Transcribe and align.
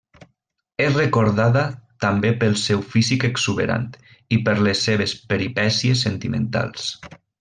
És 0.85 0.95
recordada 0.99 1.65
també 2.05 2.31
pel 2.45 2.57
seu 2.61 2.81
físic 2.95 3.25
exuberant, 3.29 3.87
i 4.39 4.41
per 4.49 4.57
les 4.69 4.83
seves 4.89 5.15
peripècies 5.35 6.03
sentimentals. 6.09 6.91